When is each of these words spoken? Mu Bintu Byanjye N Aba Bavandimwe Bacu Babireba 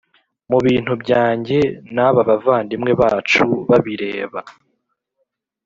Mu 0.49 0.57
Bintu 0.65 0.93
Byanjye 1.03 1.57
N 1.93 1.97
Aba 2.07 2.21
Bavandimwe 2.29 2.91
Bacu 3.01 3.43
Babireba 3.69 4.39